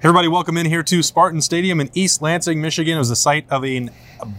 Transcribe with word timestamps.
Everybody, 0.00 0.28
welcome 0.28 0.56
in 0.56 0.66
here 0.66 0.84
to 0.84 1.02
Spartan 1.02 1.40
Stadium 1.40 1.80
in 1.80 1.90
East 1.92 2.22
Lansing, 2.22 2.60
Michigan. 2.60 2.94
It 2.94 3.00
was 3.00 3.08
the 3.08 3.16
site 3.16 3.50
of 3.50 3.64
a 3.64 3.88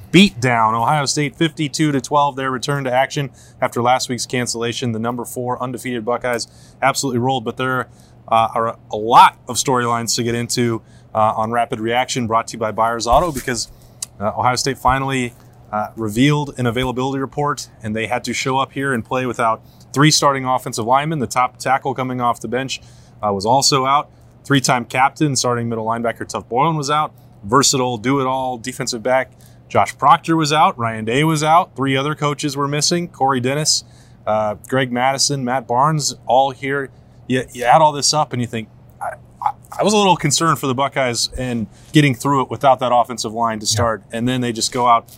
beatdown. 0.09 0.73
Ohio 0.73 1.05
State 1.05 1.35
52 1.35 1.91
to 1.91 1.99
12. 1.99 2.37
Their 2.37 2.49
return 2.49 2.85
to 2.85 2.93
action 2.93 3.29
after 3.59 3.81
last 3.81 4.07
week's 4.07 4.25
cancellation. 4.25 4.93
The 4.93 4.99
number 4.99 5.25
four 5.25 5.61
undefeated 5.61 6.05
Buckeyes 6.05 6.47
absolutely 6.81 7.19
rolled, 7.19 7.43
but 7.43 7.57
there 7.57 7.89
uh, 8.29 8.47
are 8.55 8.79
a 8.89 8.95
lot 8.95 9.37
of 9.49 9.57
storylines 9.57 10.15
to 10.15 10.23
get 10.23 10.33
into 10.33 10.81
uh, 11.13 11.33
on 11.35 11.51
Rapid 11.51 11.81
Reaction, 11.81 12.25
brought 12.25 12.47
to 12.47 12.53
you 12.53 12.59
by 12.59 12.71
Byers 12.71 13.05
Auto, 13.05 13.33
because 13.33 13.69
uh, 14.17 14.29
Ohio 14.37 14.55
State 14.55 14.77
finally 14.77 15.33
uh, 15.73 15.89
revealed 15.97 16.57
an 16.57 16.67
availability 16.67 17.19
report, 17.19 17.67
and 17.83 17.93
they 17.93 18.07
had 18.07 18.23
to 18.23 18.33
show 18.33 18.57
up 18.57 18.71
here 18.71 18.93
and 18.93 19.03
play 19.03 19.25
without 19.25 19.61
three 19.91 20.09
starting 20.09 20.45
offensive 20.45 20.85
linemen. 20.85 21.19
The 21.19 21.27
top 21.27 21.57
tackle 21.57 21.93
coming 21.93 22.21
off 22.21 22.39
the 22.39 22.47
bench 22.47 22.79
uh, 23.21 23.33
was 23.33 23.45
also 23.45 23.85
out. 23.85 24.09
Three 24.49 24.61
time 24.61 24.85
captain, 24.85 25.35
starting 25.35 25.69
middle 25.69 25.85
linebacker 25.85 26.27
Tuf 26.27 26.49
Borland 26.49 26.75
was 26.75 26.89
out. 26.89 27.13
Versatile, 27.43 27.99
do 27.99 28.19
it 28.19 28.25
all 28.25 28.57
defensive 28.57 29.03
back 29.03 29.31
Josh 29.67 29.95
Proctor 29.95 30.35
was 30.35 30.51
out. 30.51 30.75
Ryan 30.75 31.05
Day 31.05 31.23
was 31.23 31.43
out. 31.43 31.75
Three 31.75 31.95
other 31.95 32.15
coaches 32.15 32.57
were 32.57 32.67
missing 32.67 33.09
Corey 33.09 33.39
Dennis, 33.39 33.83
uh, 34.25 34.55
Greg 34.67 34.91
Mattison, 34.91 35.45
Matt 35.45 35.67
Barnes, 35.67 36.15
all 36.25 36.49
here. 36.49 36.89
You, 37.27 37.43
you 37.53 37.63
add 37.63 37.83
all 37.83 37.91
this 37.91 38.11
up 38.11 38.33
and 38.33 38.41
you 38.41 38.47
think, 38.47 38.69
I, 38.99 39.17
I, 39.39 39.51
I 39.77 39.83
was 39.83 39.93
a 39.93 39.97
little 39.97 40.17
concerned 40.17 40.57
for 40.57 40.65
the 40.65 40.73
Buckeyes 40.73 41.29
and 41.37 41.67
getting 41.91 42.15
through 42.15 42.41
it 42.41 42.49
without 42.49 42.79
that 42.79 42.91
offensive 42.91 43.31
line 43.31 43.59
to 43.59 43.67
start. 43.67 44.01
And 44.11 44.27
then 44.27 44.41
they 44.41 44.51
just 44.51 44.71
go 44.71 44.87
out, 44.87 45.15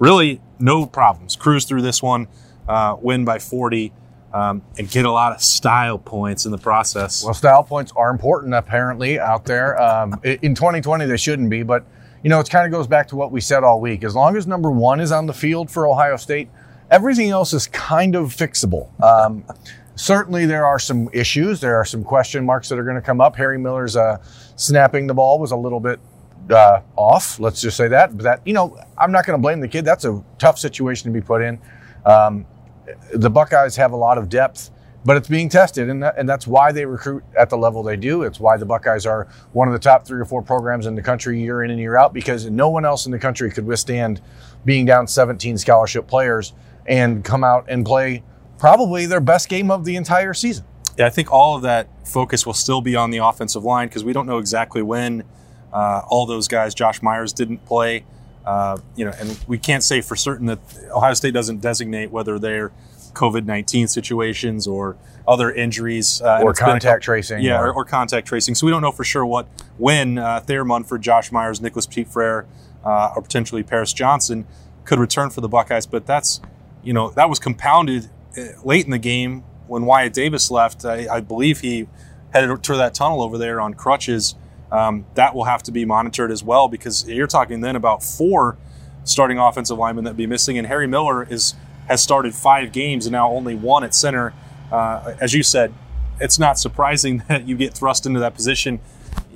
really 0.00 0.40
no 0.58 0.84
problems, 0.84 1.36
cruise 1.36 1.64
through 1.64 1.82
this 1.82 2.02
one, 2.02 2.26
uh, 2.66 2.96
win 3.00 3.24
by 3.24 3.38
40 3.38 3.92
um, 4.34 4.62
and 4.76 4.90
get 4.90 5.04
a 5.04 5.10
lot 5.10 5.32
of 5.32 5.40
style 5.40 5.96
points 5.96 6.44
in 6.44 6.50
the 6.50 6.58
process. 6.58 7.24
Well, 7.24 7.34
style 7.34 7.62
points 7.62 7.92
are 7.94 8.10
important 8.10 8.52
apparently 8.52 9.18
out 9.20 9.44
there. 9.44 9.80
Um, 9.80 10.20
in 10.24 10.56
2020, 10.56 11.06
they 11.06 11.16
shouldn't 11.16 11.48
be, 11.48 11.62
but 11.62 11.86
you 12.24 12.30
know, 12.30 12.40
it 12.40 12.50
kind 12.50 12.66
of 12.66 12.72
goes 12.76 12.88
back 12.88 13.08
to 13.08 13.16
what 13.16 13.30
we 13.30 13.40
said 13.40 13.62
all 13.62 13.80
week. 13.80 14.02
As 14.02 14.16
long 14.16 14.36
as 14.36 14.46
number 14.46 14.72
one 14.72 14.98
is 14.98 15.12
on 15.12 15.26
the 15.26 15.32
field 15.32 15.70
for 15.70 15.86
Ohio 15.86 16.16
State, 16.16 16.48
everything 16.90 17.30
else 17.30 17.52
is 17.52 17.68
kind 17.68 18.16
of 18.16 18.34
fixable. 18.34 18.88
Um, 19.00 19.44
certainly, 19.94 20.46
there 20.46 20.66
are 20.66 20.80
some 20.80 21.08
issues. 21.12 21.60
There 21.60 21.76
are 21.76 21.84
some 21.84 22.02
question 22.02 22.44
marks 22.44 22.68
that 22.70 22.78
are 22.78 22.84
going 22.84 22.96
to 22.96 23.02
come 23.02 23.20
up. 23.20 23.36
Harry 23.36 23.58
Miller's 23.58 23.94
uh, 23.94 24.16
snapping 24.56 25.06
the 25.06 25.14
ball 25.14 25.38
was 25.38 25.52
a 25.52 25.56
little 25.56 25.80
bit 25.80 26.00
uh, 26.50 26.80
off. 26.96 27.38
Let's 27.38 27.60
just 27.60 27.76
say 27.76 27.86
that. 27.86 28.16
But 28.16 28.24
that 28.24 28.40
you 28.44 28.52
know, 28.52 28.78
I'm 28.98 29.12
not 29.12 29.26
going 29.26 29.38
to 29.38 29.42
blame 29.42 29.60
the 29.60 29.68
kid. 29.68 29.84
That's 29.84 30.04
a 30.04 30.24
tough 30.38 30.58
situation 30.58 31.12
to 31.12 31.20
be 31.20 31.24
put 31.24 31.40
in. 31.40 31.60
Um, 32.04 32.46
the 33.12 33.30
Buckeyes 33.30 33.76
have 33.76 33.92
a 33.92 33.96
lot 33.96 34.18
of 34.18 34.28
depth, 34.28 34.70
but 35.04 35.16
it's 35.16 35.28
being 35.28 35.48
tested, 35.48 35.90
and, 35.90 36.02
that, 36.02 36.16
and 36.16 36.28
that's 36.28 36.46
why 36.46 36.72
they 36.72 36.86
recruit 36.86 37.22
at 37.38 37.50
the 37.50 37.58
level 37.58 37.82
they 37.82 37.96
do. 37.96 38.22
It's 38.22 38.40
why 38.40 38.56
the 38.56 38.64
Buckeyes 38.64 39.04
are 39.06 39.28
one 39.52 39.68
of 39.68 39.72
the 39.72 39.80
top 39.80 40.06
three 40.06 40.20
or 40.20 40.24
four 40.24 40.42
programs 40.42 40.86
in 40.86 40.94
the 40.94 41.02
country 41.02 41.40
year 41.40 41.62
in 41.62 41.70
and 41.70 41.78
year 41.78 41.96
out 41.96 42.14
because 42.14 42.48
no 42.50 42.70
one 42.70 42.84
else 42.84 43.06
in 43.06 43.12
the 43.12 43.18
country 43.18 43.50
could 43.50 43.66
withstand 43.66 44.20
being 44.64 44.86
down 44.86 45.06
17 45.06 45.58
scholarship 45.58 46.06
players 46.06 46.54
and 46.86 47.24
come 47.24 47.44
out 47.44 47.66
and 47.68 47.84
play 47.84 48.22
probably 48.58 49.06
their 49.06 49.20
best 49.20 49.48
game 49.48 49.70
of 49.70 49.84
the 49.84 49.96
entire 49.96 50.32
season. 50.32 50.64
Yeah, 50.96 51.06
I 51.06 51.10
think 51.10 51.32
all 51.32 51.56
of 51.56 51.62
that 51.62 51.88
focus 52.06 52.46
will 52.46 52.54
still 52.54 52.80
be 52.80 52.96
on 52.96 53.10
the 53.10 53.18
offensive 53.18 53.64
line 53.64 53.88
because 53.88 54.04
we 54.04 54.12
don't 54.12 54.26
know 54.26 54.38
exactly 54.38 54.80
when 54.80 55.24
uh, 55.72 56.02
all 56.06 56.24
those 56.24 56.46
guys, 56.48 56.74
Josh 56.74 57.02
Myers, 57.02 57.32
didn't 57.32 57.64
play. 57.66 58.04
Uh, 58.46 58.78
you 58.96 59.04
know, 59.04 59.12
and 59.18 59.38
we 59.46 59.58
can't 59.58 59.82
say 59.82 60.00
for 60.00 60.16
certain 60.16 60.46
that 60.46 60.58
Ohio 60.94 61.14
State 61.14 61.32
doesn't 61.34 61.60
designate 61.60 62.10
whether 62.10 62.38
they're 62.38 62.72
COVID 63.14 63.44
nineteen 63.46 63.88
situations 63.88 64.66
or 64.66 64.96
other 65.26 65.50
injuries 65.50 66.20
uh, 66.20 66.40
Or 66.42 66.50
a 66.50 66.54
contact 66.54 67.02
tracing, 67.04 67.40
Yeah, 67.42 67.58
or- 67.60 67.68
or, 67.68 67.72
or 67.76 67.84
contact 67.84 68.26
tracing. 68.28 68.54
So 68.54 68.66
we 68.66 68.70
don't 68.72 68.82
know 68.82 68.92
for 68.92 69.04
sure 69.04 69.24
what 69.24 69.46
when 69.78 70.18
uh, 70.18 70.40
Thayer 70.40 70.64
Munford, 70.64 71.00
Josh 71.00 71.32
Myers, 71.32 71.60
Nicholas 71.60 71.86
Petit 71.86 72.04
Frere, 72.04 72.46
uh, 72.84 73.12
or 73.16 73.22
potentially 73.22 73.62
Paris 73.62 73.92
Johnson 73.92 74.46
could 74.84 74.98
return 74.98 75.30
for 75.30 75.40
the 75.40 75.48
Buckeyes. 75.48 75.86
But 75.86 76.04
that's 76.06 76.40
you 76.82 76.92
know 76.92 77.10
that 77.10 77.30
was 77.30 77.38
compounded 77.38 78.10
uh, 78.36 78.42
late 78.64 78.84
in 78.84 78.90
the 78.90 78.98
game 78.98 79.44
when 79.68 79.86
Wyatt 79.86 80.12
Davis 80.12 80.50
left. 80.50 80.84
I, 80.84 81.06
I 81.10 81.20
believe 81.20 81.60
he 81.60 81.86
headed 82.34 82.62
to 82.64 82.76
that 82.76 82.92
tunnel 82.94 83.22
over 83.22 83.38
there 83.38 83.60
on 83.60 83.72
crutches. 83.74 84.34
Um, 84.74 85.06
that 85.14 85.34
will 85.34 85.44
have 85.44 85.62
to 85.64 85.72
be 85.72 85.84
monitored 85.84 86.30
as 86.32 86.42
well 86.42 86.68
because 86.68 87.06
you're 87.08 87.28
talking 87.28 87.60
then 87.60 87.76
about 87.76 88.02
four 88.02 88.56
starting 89.04 89.38
offensive 89.38 89.78
linemen 89.78 90.04
that 90.04 90.16
be 90.16 90.26
missing, 90.26 90.58
and 90.58 90.66
Harry 90.66 90.86
Miller 90.88 91.22
is 91.22 91.54
has 91.86 92.02
started 92.02 92.34
five 92.34 92.72
games 92.72 93.06
and 93.06 93.12
now 93.12 93.30
only 93.30 93.54
one 93.54 93.84
at 93.84 93.94
center. 93.94 94.32
Uh, 94.72 95.14
as 95.20 95.32
you 95.34 95.42
said, 95.42 95.72
it's 96.20 96.38
not 96.38 96.58
surprising 96.58 97.22
that 97.28 97.46
you 97.46 97.56
get 97.56 97.74
thrust 97.74 98.06
into 98.06 98.18
that 98.20 98.34
position 98.34 98.80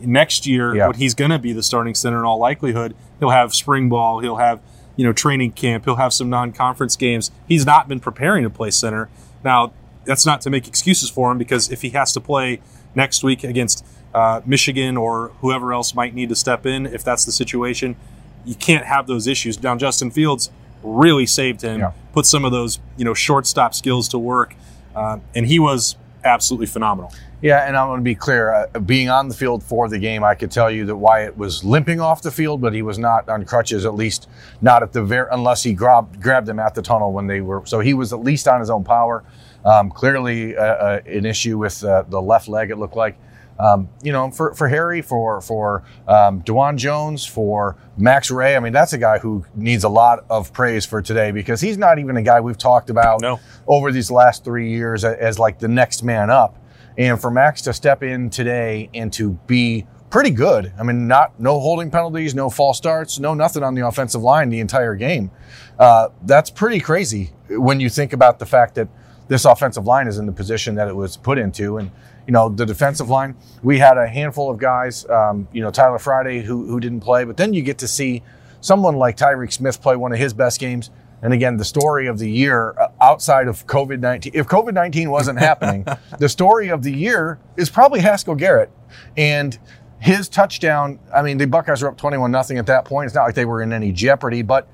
next 0.01 0.47
year 0.47 0.75
Yeah. 0.75 0.93
he's 0.95 1.15
going 1.15 1.31
to 1.31 1.39
be 1.39 1.53
the 1.53 1.63
starting 1.63 1.95
center 1.95 2.19
in 2.19 2.25
all 2.25 2.39
likelihood. 2.39 2.95
He'll 3.19 3.31
have 3.31 3.55
spring 3.55 3.89
ball. 3.89 4.21
He'll 4.21 4.37
have 4.37 4.61
you 4.97 5.05
know 5.05 5.13
training 5.13 5.53
camp. 5.53 5.85
He'll 5.85 5.97
have 5.97 6.13
some 6.13 6.29
non-conference 6.31 6.97
games. 6.97 7.31
He's 7.47 7.65
not 7.67 7.87
been 7.89 8.01
preparing 8.01 8.43
to 8.45 8.51
play 8.51 8.71
center. 8.71 9.09
Now 9.45 9.73
that's 10.05 10.25
not 10.27 10.41
to 10.41 10.51
make 10.51 10.67
excuses 10.67 11.11
for 11.11 11.31
him 11.31 11.39
because 11.39 11.71
if 11.71 11.83
he 11.83 11.91
has 11.91 12.13
to 12.15 12.21
play 12.21 12.61
next 12.95 13.23
week 13.23 13.45
against 13.45 13.85
uh, 14.15 14.41
Michigan 14.47 14.97
or 14.97 15.29
whoever 15.41 15.73
else 15.73 15.95
might 15.95 16.15
need 16.15 16.29
to 16.31 16.37
step 16.37 16.67
in, 16.67 16.87
if 16.87 17.05
that's 17.05 17.25
the 17.25 17.33
situation, 17.33 17.97
you 18.45 18.55
can't 18.55 18.85
have 18.87 19.07
those 19.07 19.27
issues. 19.27 19.63
Now 19.63 19.77
Justin 19.77 20.11
Fields 20.11 20.51
really 20.83 21.27
saved 21.27 21.63
him, 21.63 21.81
Yeah. 21.81 21.91
put 22.13 22.25
some 22.27 22.45
of 22.45 22.53
those 22.53 22.79
you 22.97 23.05
know 23.05 23.15
shortstop 23.15 23.75
skills 23.75 24.09
to 24.09 24.19
work, 24.19 24.55
uh, 24.95 25.19
and 25.35 25.47
he 25.47 25.59
was 25.59 25.97
absolutely 26.25 26.67
phenomenal. 26.67 27.13
Yeah, 27.41 27.69
and 27.69 27.77
I 27.77 27.87
want 27.87 28.01
to 28.01 28.05
be 28.05 28.17
clear. 28.17 28.53
Uh, 28.75 28.81
being 28.81 29.09
on 29.09 29.29
the 29.29 29.35
field 29.35 29.63
for 29.63 29.89
the 29.89 29.99
game, 29.99 30.25
I 30.25 30.35
could 30.35 30.51
tell 30.51 30.69
you 30.71 30.85
that 30.87 30.97
Wyatt 30.97 31.37
was 31.39 31.63
limping 31.63 32.01
off 32.01 32.21
the 32.21 32.33
field, 32.33 32.61
but 32.61 32.73
he 32.75 32.83
was 32.83 32.99
not 32.99 33.29
on 33.29 33.45
crutches. 33.45 33.87
At 33.87 33.95
least 33.95 34.29
not 34.61 34.83
at 34.83 34.93
the 34.93 35.05
very 35.05 35.29
unless 35.31 35.63
he 35.63 35.73
grabbed 35.73 36.21
grabbed 36.21 36.47
them 36.49 36.59
at 36.59 36.75
the 36.75 36.83
tunnel 36.83 37.13
when 37.13 37.29
they 37.29 37.41
were. 37.41 37.63
So 37.65 37.79
he 37.79 37.95
was 37.95 38.13
at 38.13 38.21
least 38.21 38.49
on 38.49 38.59
his 38.59 38.71
own 38.71 38.83
power. 38.83 39.23
Um, 39.65 39.91
clearly, 39.91 40.57
uh, 40.57 40.63
uh, 40.63 41.01
an 41.07 41.27
issue 41.27 41.59
with 41.59 41.85
uh, 41.85 42.03
the 42.09 42.21
left 42.21 42.49
leg. 42.49 42.71
It 42.71 42.79
looked 42.79 42.97
like. 42.97 43.17
Um, 43.61 43.89
you 44.03 44.13
know, 44.13 44.31
for, 44.31 44.55
for 44.55 44.69
Harry, 44.69 45.03
for 45.03 45.41
for 45.41 45.83
um, 46.07 46.43
Dawand 46.43 46.77
Jones, 46.77 47.27
for 47.27 47.77
Max 47.97 48.31
Wray. 48.31 48.57
I 48.57 48.61
mean, 48.61 48.73
that's 48.73 48.93
a 48.93 48.99
guy 48.99 49.19
who 49.19 49.45
needs 49.57 49.83
a 49.85 49.89
lot 49.89 50.25
of 50.31 50.53
praise 50.53 50.87
for 50.87 51.03
today 51.03 51.33
because 51.33 51.61
he's 51.61 51.77
not 51.77 51.99
even 51.99 52.17
a 52.17 52.23
guy 52.23 52.41
we've 52.41 52.57
talked 52.59 52.89
about 52.89 53.21
No. 53.21 53.41
over 53.67 53.91
these 53.91 54.11
last 54.11 54.45
three 54.45 54.71
years 54.71 55.05
as, 55.05 55.17
as 55.19 55.39
like 55.39 55.59
the 55.59 55.67
next 55.69 56.03
man 56.05 56.31
up. 56.31 56.57
And 56.97 57.21
for 57.21 57.31
Max 57.31 57.63
to 57.63 57.73
step 57.73 58.03
in 58.03 58.31
today 58.31 58.91
and 58.95 59.13
to 59.15 59.33
be 59.47 59.87
pretty 60.11 60.31
good, 60.31 60.73
I 60.79 60.83
mean, 60.85 61.09
not 61.09 61.39
no 61.41 61.59
holding 61.61 61.91
penalties, 61.91 62.35
no 62.35 62.51
false 62.51 62.77
starts, 62.79 63.19
no 63.19 63.35
nothing 63.35 63.63
on 63.65 63.75
the 63.75 63.87
offensive 63.87 64.23
line 64.23 64.51
the 64.51 64.61
entire 64.61 64.95
game. 64.95 65.31
Uh, 65.79 66.09
that's 66.27 66.51
pretty 66.51 66.79
crazy 66.81 67.31
when 67.51 67.81
you 67.81 67.89
think 67.89 68.13
about 68.13 68.39
the 68.39 68.47
fact 68.47 68.77
that 68.77 68.89
this 69.29 69.45
offensive 69.45 69.85
line 69.87 70.07
is 70.07 70.17
in 70.19 70.27
the 70.27 70.33
position 70.33 70.75
that 70.77 70.89
it 70.89 70.95
was 70.95 71.17
put 71.17 71.39
into. 71.39 71.79
And, 71.79 71.91
you 72.29 72.33
know, 72.33 72.51
the 72.51 72.67
defensive 72.67 73.09
line, 73.09 73.35
we 73.63 73.79
had 73.79 73.97
a 73.97 74.07
handful 74.07 74.51
of 74.51 74.59
guys, 74.59 75.09
um, 75.09 75.49
you 75.51 75.63
know, 75.63 75.71
Tyler 75.71 75.99
Friday 75.99 76.43
who, 76.43 76.67
who 76.67 76.79
didn't 76.79 77.01
play, 77.01 77.25
but 77.25 77.39
then 77.39 77.55
you 77.55 77.63
get 77.63 77.79
to 77.79 77.89
see 77.89 78.23
someone 78.61 78.97
like 78.97 79.17
Tyreke 79.17 79.51
Smith 79.51 79.81
play 79.81 79.97
one 79.97 80.13
of 80.13 80.19
his 80.19 80.35
best 80.35 80.61
games. 80.61 80.91
And 81.23 81.33
again, 81.33 81.57
the 81.57 81.65
story 81.65 82.07
of 82.07 82.19
the 82.19 82.31
year 82.31 82.75
uh, 82.79 82.89
outside 83.01 83.49
of 83.49 83.67
COVID 83.67 84.01
19, 84.01 84.33
if 84.35 84.47
COVID 84.47 84.75
19 84.75 85.11
wasn't 85.11 85.39
happening, 85.39 85.87
the 86.19 86.29
story 86.29 86.69
of 86.69 86.83
the 86.83 86.93
year 86.93 87.39
is 87.57 87.71
probably 87.71 88.01
Haskell 88.01 88.35
Garrett. 88.35 88.71
And 89.17 89.59
his 89.99 90.29
touchdown, 90.29 90.99
I 91.13 91.23
mean, 91.23 91.39
the 91.39 91.47
Buckeyes 91.47 91.81
were 91.81 91.89
up 91.89 91.97
21 91.97 92.31
nothing 92.31 92.59
at 92.59 92.67
that 92.67 92.85
point. 92.85 93.07
It's 93.07 93.15
not 93.15 93.25
like 93.25 93.37
they 93.37 93.47
were 93.47 93.63
in 93.63 93.73
any 93.73 93.91
jeopardy, 93.91 94.43
but 94.43 94.69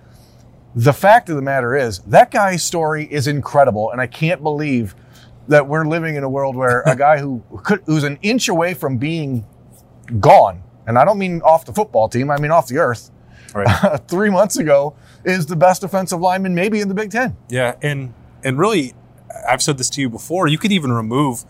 the 0.74 0.92
fact 0.92 1.28
of 1.28 1.36
the 1.36 1.42
matter 1.42 1.76
is 1.76 2.00
that 2.00 2.32
guy's 2.32 2.64
story 2.64 3.04
is 3.04 3.28
incredible. 3.28 3.92
And 3.92 4.00
I 4.00 4.08
can't 4.08 4.42
believe 4.42 4.96
that 5.48 5.66
we're 5.68 5.84
living 5.86 6.16
in 6.16 6.22
a 6.24 6.28
world 6.28 6.56
where 6.56 6.82
a 6.86 6.96
guy 6.96 7.18
who 7.18 7.42
could, 7.62 7.82
who's 7.86 8.04
an 8.04 8.18
inch 8.22 8.48
away 8.48 8.74
from 8.74 8.96
being 8.98 9.44
gone, 10.20 10.62
and 10.86 10.98
I 10.98 11.04
don't 11.04 11.18
mean 11.18 11.40
off 11.42 11.64
the 11.64 11.72
football 11.72 12.08
team, 12.08 12.30
I 12.30 12.38
mean 12.38 12.50
off 12.50 12.68
the 12.68 12.78
earth, 12.78 13.10
Right. 13.54 14.00
three 14.08 14.30
months 14.30 14.56
ago 14.56 14.96
is 15.24 15.46
the 15.46 15.54
best 15.56 15.82
defensive 15.82 16.20
lineman 16.20 16.54
maybe 16.56 16.80
in 16.80 16.88
the 16.88 16.94
Big 16.94 17.10
Ten. 17.12 17.36
Yeah, 17.48 17.76
and 17.82 18.12
and 18.42 18.58
really, 18.58 18.94
I've 19.48 19.62
said 19.62 19.78
this 19.78 19.88
to 19.90 20.00
you 20.00 20.08
before. 20.10 20.48
You 20.48 20.58
could 20.58 20.72
even 20.72 20.90
remove 20.92 21.44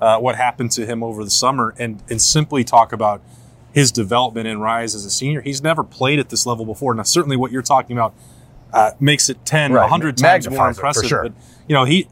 uh, 0.00 0.18
what 0.18 0.36
happened 0.36 0.70
to 0.72 0.86
him 0.86 1.02
over 1.02 1.22
the 1.22 1.30
summer 1.30 1.74
and 1.78 2.02
and 2.08 2.20
simply 2.22 2.64
talk 2.64 2.92
about 2.94 3.20
his 3.72 3.92
development 3.92 4.48
and 4.48 4.62
rise 4.62 4.94
as 4.94 5.04
a 5.04 5.10
senior. 5.10 5.42
He's 5.42 5.62
never 5.62 5.84
played 5.84 6.18
at 6.18 6.30
this 6.30 6.46
level 6.46 6.64
before. 6.64 6.94
Now, 6.94 7.02
certainly, 7.02 7.36
what 7.36 7.52
you're 7.52 7.60
talking 7.62 7.94
about 7.96 8.14
uh, 8.72 8.92
makes 8.98 9.28
it 9.28 9.44
10, 9.44 9.72
Right. 9.74 9.82
100 9.82 10.16
times 10.16 10.48
more 10.48 10.56
Magnifies 10.56 10.76
for 10.76 10.80
impressive. 10.80 11.08
sure. 11.08 11.22
But 11.24 11.32
you 11.68 11.74
know, 11.74 11.84
he 11.84 12.08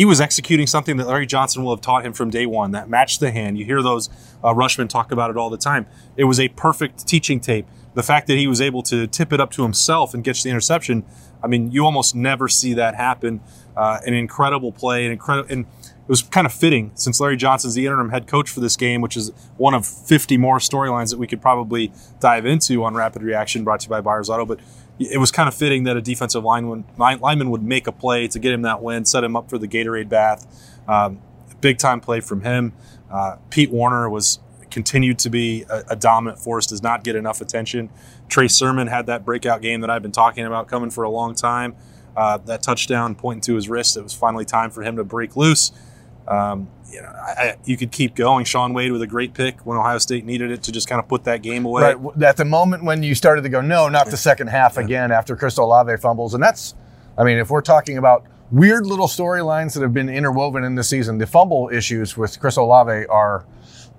he 0.00 0.06
was 0.06 0.18
executing 0.18 0.66
something 0.66 0.96
that 0.96 1.06
Larry 1.06 1.26
Johnson 1.26 1.62
will 1.62 1.76
have 1.76 1.82
taught 1.82 2.06
him 2.06 2.14
from 2.14 2.30
day 2.30 2.46
one. 2.46 2.70
That 2.70 2.88
matched 2.88 3.20
the 3.20 3.30
hand. 3.30 3.58
You 3.58 3.66
hear 3.66 3.82
those 3.82 4.08
uh, 4.42 4.54
Rushmen 4.54 4.88
talk 4.88 5.12
about 5.12 5.28
it 5.28 5.36
all 5.36 5.50
the 5.50 5.58
time. 5.58 5.84
It 6.16 6.24
was 6.24 6.40
a 6.40 6.48
perfect 6.48 7.06
teaching 7.06 7.38
tape. 7.38 7.66
The 7.92 8.02
fact 8.02 8.26
that 8.28 8.38
he 8.38 8.46
was 8.46 8.62
able 8.62 8.82
to 8.84 9.06
tip 9.06 9.30
it 9.30 9.40
up 9.40 9.50
to 9.50 9.62
himself 9.62 10.14
and 10.14 10.24
catch 10.24 10.42
the 10.42 10.48
interception. 10.48 11.04
I 11.44 11.48
mean, 11.48 11.70
you 11.70 11.84
almost 11.84 12.14
never 12.14 12.48
see 12.48 12.72
that 12.72 12.94
happen. 12.94 13.42
Uh, 13.76 13.98
an 14.06 14.14
incredible 14.14 14.72
play, 14.72 15.04
an 15.04 15.12
incredible, 15.12 15.52
and 15.52 15.66
it 15.66 16.08
was 16.08 16.22
kind 16.22 16.46
of 16.46 16.54
fitting 16.54 16.92
since 16.94 17.20
Larry 17.20 17.36
Johnson's 17.36 17.74
the 17.74 17.84
interim 17.84 18.08
head 18.08 18.26
coach 18.26 18.48
for 18.48 18.60
this 18.60 18.78
game, 18.78 19.02
which 19.02 19.18
is 19.18 19.30
one 19.58 19.74
of 19.74 19.86
50 19.86 20.38
more 20.38 20.60
storylines 20.60 21.10
that 21.10 21.18
we 21.18 21.26
could 21.26 21.42
probably 21.42 21.92
dive 22.20 22.46
into 22.46 22.84
on 22.84 22.94
Rapid 22.94 23.22
Reaction, 23.22 23.64
brought 23.64 23.80
to 23.80 23.84
you 23.84 23.90
by 23.90 24.00
Byers 24.00 24.30
Auto. 24.30 24.46
But 24.46 24.60
it 25.00 25.18
was 25.18 25.32
kind 25.32 25.48
of 25.48 25.54
fitting 25.54 25.84
that 25.84 25.96
a 25.96 26.02
defensive 26.02 26.44
lineman, 26.44 26.84
lineman 26.98 27.50
would 27.50 27.62
make 27.62 27.86
a 27.86 27.92
play 27.92 28.28
to 28.28 28.38
get 28.38 28.52
him 28.52 28.62
that 28.62 28.82
win, 28.82 29.06
set 29.06 29.24
him 29.24 29.34
up 29.34 29.48
for 29.48 29.56
the 29.56 29.66
Gatorade 29.66 30.10
bath. 30.10 30.46
Um, 30.86 31.20
big 31.62 31.78
time 31.78 32.00
play 32.00 32.20
from 32.20 32.42
him. 32.42 32.74
Uh, 33.10 33.36
Pete 33.48 33.70
Werner 33.70 34.10
was 34.10 34.40
continued 34.70 35.18
to 35.20 35.30
be 35.30 35.64
a, 35.70 35.84
a 35.90 35.96
dominant 35.96 36.38
force, 36.38 36.66
does 36.66 36.82
not 36.82 37.02
get 37.02 37.16
enough 37.16 37.40
attention. 37.40 37.88
Trey 38.28 38.46
Sermon 38.46 38.88
had 38.88 39.06
that 39.06 39.24
breakout 39.24 39.62
game 39.62 39.80
that 39.80 39.90
I've 39.90 40.02
been 40.02 40.12
talking 40.12 40.44
about 40.44 40.68
coming 40.68 40.90
for 40.90 41.02
a 41.02 41.10
long 41.10 41.34
time. 41.34 41.74
Uh, 42.14 42.36
that 42.38 42.62
touchdown 42.62 43.14
pointing 43.14 43.40
to 43.40 43.54
his 43.54 43.68
wrist, 43.68 43.96
it 43.96 44.02
was 44.02 44.12
finally 44.12 44.44
time 44.44 44.70
for 44.70 44.82
him 44.82 44.96
to 44.96 45.04
break 45.04 45.34
loose. 45.34 45.72
Um, 46.28 46.68
you 46.90 47.00
know, 47.02 47.08
I, 47.08 47.56
you 47.64 47.76
could 47.76 47.92
keep 47.92 48.14
going. 48.14 48.44
Shaun 48.44 48.72
Wade 48.72 48.92
with 48.92 49.02
a 49.02 49.06
great 49.06 49.34
pick 49.34 49.64
when 49.64 49.78
Ohio 49.78 49.98
State 49.98 50.24
needed 50.24 50.50
it 50.50 50.62
to 50.64 50.72
just 50.72 50.88
kind 50.88 51.00
of 51.00 51.08
put 51.08 51.24
that 51.24 51.42
game 51.42 51.64
away. 51.64 51.94
Right. 51.94 52.22
At 52.22 52.36
the 52.36 52.44
moment 52.44 52.84
when 52.84 53.02
you 53.02 53.14
started 53.14 53.42
to 53.42 53.48
go, 53.48 53.60
no, 53.60 53.88
not 53.88 54.10
the 54.10 54.16
second 54.16 54.48
half 54.48 54.76
again 54.76 55.12
after 55.12 55.36
Chris 55.36 55.56
Olave 55.56 55.96
fumbles. 55.98 56.34
And 56.34 56.42
that's, 56.42 56.74
I 57.16 57.24
mean, 57.24 57.38
if 57.38 57.50
we're 57.50 57.62
talking 57.62 57.96
about 57.98 58.24
weird 58.50 58.86
little 58.86 59.06
storylines 59.06 59.74
that 59.74 59.82
have 59.82 59.94
been 59.94 60.08
interwoven 60.08 60.64
in 60.64 60.74
the 60.74 60.82
season, 60.82 61.18
the 61.18 61.26
fumble 61.26 61.70
issues 61.72 62.16
with 62.16 62.40
Chris 62.40 62.56
Olave 62.56 63.06
are 63.06 63.44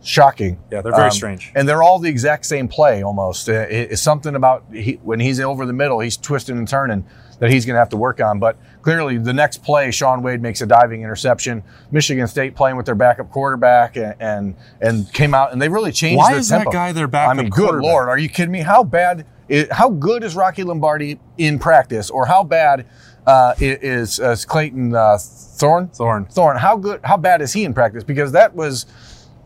shocking. 0.03 0.59
Yeah, 0.71 0.81
they're 0.81 0.91
very 0.91 1.05
Um, 1.05 1.11
strange. 1.11 1.51
And 1.55 1.67
they're 1.67 1.83
all 1.83 1.99
the 1.99 2.09
exact 2.09 2.45
same 2.45 2.67
play 2.67 3.03
almost. 3.03 3.47
It's 3.49 4.01
something 4.01 4.35
about 4.35 4.63
he, 4.71 4.99
when 5.03 5.19
he's 5.19 5.39
over 5.39 5.65
the 5.65 5.73
middle, 5.73 5.99
he's 5.99 6.17
twisting 6.17 6.57
and 6.57 6.67
turning 6.67 7.05
that 7.39 7.49
he's 7.49 7.65
going 7.65 7.73
to 7.73 7.79
have 7.79 7.89
to 7.89 7.97
work 7.97 8.21
on. 8.21 8.39
But 8.39 8.57
clearly, 8.83 9.17
the 9.17 9.33
next 9.33 9.63
play, 9.63 9.89
Shaun 9.91 10.21
Wade 10.21 10.41
makes 10.41 10.61
a 10.61 10.65
diving 10.65 11.01
interception. 11.01 11.63
Michigan 11.91 12.27
State 12.27 12.55
playing 12.55 12.77
with 12.77 12.85
their 12.85 12.95
backup 12.95 13.31
quarterback 13.31 13.97
and 13.97 14.15
and, 14.19 14.55
and 14.79 15.11
came 15.13 15.33
out 15.33 15.51
and 15.51 15.61
they 15.61 15.69
really 15.69 15.91
changed. 15.91 16.17
Why 16.17 16.35
is 16.35 16.49
that 16.49 16.67
guy 16.71 16.91
their 16.91 17.07
backup? 17.07 17.37
I 17.37 17.41
mean, 17.41 17.49
good 17.49 17.75
lord, 17.81 18.09
are 18.09 18.17
you 18.17 18.29
kidding 18.29 18.51
me? 18.51 18.61
How 18.61 18.83
bad? 18.83 19.25
i 19.49 19.67
how 19.71 19.89
good 19.89 20.23
is 20.23 20.35
Rocky 20.35 20.63
Lombardi 20.63 21.19
in 21.37 21.59
practice, 21.59 22.09
or 22.09 22.25
how 22.25 22.43
bad 22.43 22.85
uh, 23.27 23.53
is, 23.59 24.17
is 24.19 24.45
Clayton 24.45 24.95
uh, 24.95 25.17
Thorne? 25.19 25.89
Thorn. 25.89 26.25
Thorne. 26.25 26.57
How 26.57 26.77
good? 26.77 27.01
How 27.03 27.17
bad 27.17 27.41
is 27.41 27.53
he 27.53 27.65
in 27.65 27.73
practice? 27.73 28.03
Because 28.03 28.31
that 28.31 28.55
was 28.55 28.85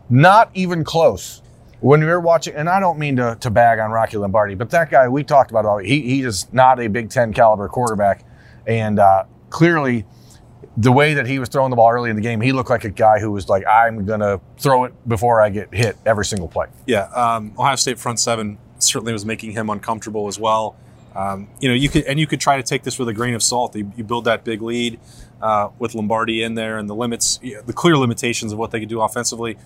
not 0.08 0.50
even 0.54 0.84
close. 0.84 1.42
When 1.80 2.00
we 2.00 2.06
were 2.06 2.20
watching, 2.20 2.54
and 2.54 2.68
I 2.68 2.80
don't 2.80 2.98
mean 2.98 3.16
to, 3.16 3.36
to 3.40 3.50
bag 3.50 3.78
on 3.78 3.90
Rocky 3.90 4.16
Lombardi, 4.16 4.54
but 4.54 4.70
that 4.70 4.90
guy 4.90 5.08
we 5.08 5.22
talked 5.22 5.50
about 5.50 5.66
all. 5.66 5.78
He 5.78 6.00
he 6.00 6.22
is 6.22 6.50
not 6.52 6.80
a 6.80 6.88
Big 6.88 7.10
Ten 7.10 7.34
caliber 7.34 7.68
quarterback, 7.68 8.24
and 8.66 8.98
uh, 8.98 9.24
clearly, 9.50 10.06
the 10.78 10.90
way 10.90 11.14
that 11.14 11.26
he 11.26 11.38
was 11.38 11.50
throwing 11.50 11.70
the 11.70 11.76
ball 11.76 11.90
early 11.90 12.08
in 12.08 12.16
the 12.16 12.22
game, 12.22 12.40
he 12.40 12.52
looked 12.52 12.70
like 12.70 12.84
a 12.84 12.90
guy 12.90 13.20
who 13.20 13.30
was 13.30 13.48
like, 13.50 13.66
"I'm 13.66 14.06
gonna 14.06 14.40
throw 14.58 14.84
it 14.84 14.94
before 15.06 15.42
I 15.42 15.50
get 15.50 15.72
hit 15.72 15.96
every 16.06 16.24
single 16.24 16.48
play." 16.48 16.66
Yeah, 16.86 17.08
um, 17.14 17.52
Ohio 17.58 17.76
State 17.76 17.98
front 17.98 18.20
seven 18.20 18.56
certainly 18.78 19.12
was 19.12 19.26
making 19.26 19.52
him 19.52 19.68
uncomfortable 19.68 20.28
as 20.28 20.38
well. 20.38 20.76
Um, 21.14 21.48
you 21.60 21.68
know, 21.68 21.74
you 21.74 21.88
could 21.88 22.04
and 22.04 22.18
you 22.18 22.26
could 22.26 22.40
try 22.40 22.56
to 22.56 22.62
take 22.62 22.82
this 22.84 22.98
with 22.98 23.08
a 23.08 23.14
grain 23.14 23.34
of 23.34 23.42
salt. 23.42 23.76
You, 23.76 23.92
you 23.96 24.04
build 24.04 24.24
that 24.24 24.44
big 24.44 24.62
lead 24.62 24.98
uh, 25.40 25.68
with 25.78 25.94
Lombardi 25.94 26.42
in 26.42 26.54
there, 26.54 26.78
and 26.78 26.88
the 26.88 26.94
limits, 26.94 27.38
the 27.38 27.72
clear 27.74 27.96
limitations 27.96 28.52
of 28.52 28.58
what 28.58 28.70
they 28.70 28.80
could 28.80 28.88
do 28.88 29.00
offensively. 29.00 29.56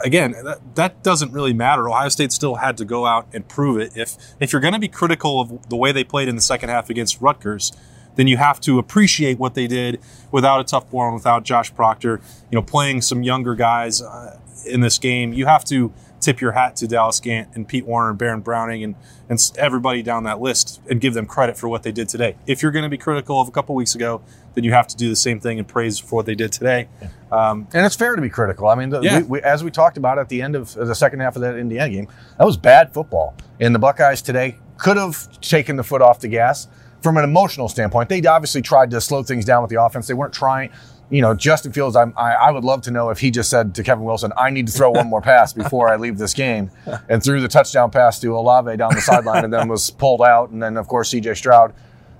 Again, 0.00 0.34
that, 0.44 0.58
that 0.74 1.02
doesn't 1.02 1.32
really 1.32 1.52
matter. 1.52 1.88
Ohio 1.88 2.08
State 2.08 2.32
still 2.32 2.56
had 2.56 2.76
to 2.78 2.84
go 2.84 3.06
out 3.06 3.26
and 3.32 3.46
prove 3.48 3.78
it. 3.78 3.96
If 3.96 4.16
if 4.40 4.52
you're 4.52 4.60
going 4.60 4.74
to 4.74 4.80
be 4.80 4.88
critical 4.88 5.40
of 5.40 5.68
the 5.68 5.76
way 5.76 5.92
they 5.92 6.04
played 6.04 6.28
in 6.28 6.36
the 6.36 6.42
second 6.42 6.68
half 6.68 6.90
against 6.90 7.20
Rutgers, 7.20 7.72
then 8.16 8.26
you 8.26 8.36
have 8.36 8.60
to 8.60 8.78
appreciate 8.78 9.38
what 9.38 9.54
they 9.54 9.66
did 9.66 10.00
without 10.30 10.60
a 10.60 10.64
Tuf 10.64 10.90
Borland, 10.90 11.14
without 11.14 11.44
Josh 11.44 11.74
Proctor, 11.74 12.20
you 12.50 12.56
know, 12.56 12.62
playing 12.62 13.02
some 13.02 13.22
younger 13.22 13.54
guys 13.54 14.02
uh, 14.02 14.38
in 14.66 14.80
this 14.80 14.98
game. 14.98 15.32
You 15.32 15.46
have 15.46 15.64
to 15.66 15.92
tip 16.24 16.40
your 16.40 16.52
hat 16.52 16.76
to 16.76 16.86
Dallas 16.88 17.20
Gant 17.20 17.48
and 17.54 17.66
Pete 17.68 17.86
Werner 17.86 18.10
and 18.10 18.18
Baron 18.18 18.40
Browning 18.40 18.82
and, 18.82 18.94
and 19.28 19.38
everybody 19.58 20.02
down 20.02 20.24
that 20.24 20.40
list 20.40 20.80
and 20.88 21.00
give 21.00 21.14
them 21.14 21.26
credit 21.26 21.56
for 21.58 21.68
what 21.68 21.82
they 21.82 21.92
did 21.92 22.08
today. 22.08 22.36
If 22.46 22.62
you're 22.62 22.72
going 22.72 22.84
to 22.84 22.88
be 22.88 22.98
critical 22.98 23.40
of 23.40 23.48
a 23.48 23.50
couple 23.50 23.74
weeks 23.74 23.94
ago, 23.94 24.22
then 24.54 24.64
you 24.64 24.72
have 24.72 24.86
to 24.88 24.96
do 24.96 25.08
the 25.08 25.16
same 25.16 25.40
thing 25.40 25.58
and 25.58 25.66
praise 25.68 25.98
for 25.98 26.16
what 26.16 26.26
they 26.26 26.34
did 26.34 26.52
today. 26.52 26.88
Um, 27.30 27.66
And 27.74 27.84
it's 27.84 27.96
fair 27.96 28.14
to 28.16 28.22
be 28.22 28.28
critical. 28.30 28.68
I 28.68 28.74
mean, 28.74 28.90
the, 28.90 29.00
Yeah. 29.00 29.18
we, 29.18 29.24
we, 29.24 29.42
as 29.42 29.62
we 29.64 29.70
talked 29.70 29.96
about 29.96 30.18
at 30.18 30.28
the 30.28 30.40
end 30.42 30.56
of 30.56 30.72
the 30.74 30.94
second 30.94 31.20
half 31.20 31.36
of 31.36 31.42
that 31.42 31.56
Indiana 31.56 31.90
game, 31.92 32.08
that 32.38 32.44
was 32.44 32.56
bad 32.56 32.92
football. 32.94 33.34
And 33.60 33.74
the 33.74 33.78
Buckeyes 33.78 34.22
today 34.22 34.56
could 34.78 34.96
have 34.96 35.40
taken 35.40 35.76
the 35.76 35.84
foot 35.84 36.02
off 36.02 36.20
the 36.20 36.28
gas 36.28 36.68
from 37.04 37.16
an 37.18 37.22
emotional 37.24 37.68
standpoint. 37.68 38.08
They 38.08 38.20
obviously 38.24 38.62
tried 38.62 38.90
to 38.90 39.00
slow 39.00 39.22
things 39.22 39.44
down 39.44 39.62
with 39.62 39.70
the 39.70 39.80
offense. 39.80 40.08
They 40.08 40.14
weren't 40.14 40.32
trying. 40.34 40.70
You 41.10 41.20
know, 41.20 41.34
Justin 41.34 41.70
Fields. 41.70 41.94
I'm, 41.94 42.14
I, 42.16 42.32
I 42.32 42.50
would 42.50 42.64
love 42.64 42.80
to 42.82 42.90
know 42.90 43.10
if 43.10 43.20
he 43.20 43.30
just 43.30 43.50
said 43.50 43.74
to 43.74 43.82
Kevin 43.84 44.04
Wilson, 44.04 44.32
"I 44.38 44.48
need 44.50 44.66
to 44.66 44.72
throw 44.72 44.90
one 44.90 45.06
more 45.08 45.20
pass 45.20 45.52
before 45.52 45.88
I 45.88 45.96
leave 45.96 46.16
this 46.16 46.32
game," 46.32 46.70
and 47.10 47.22
threw 47.22 47.40
the 47.42 47.46
touchdown 47.46 47.90
pass 47.90 48.18
to 48.20 48.34
Olave 48.36 48.74
down 48.78 48.94
the 48.94 49.02
sideline, 49.02 49.44
and 49.44 49.52
then 49.52 49.68
was 49.68 49.90
pulled 49.90 50.22
out. 50.22 50.48
And 50.50 50.60
then, 50.62 50.76
of 50.78 50.88
course, 50.88 51.10
C.J. 51.10 51.34
Stroud. 51.34 51.74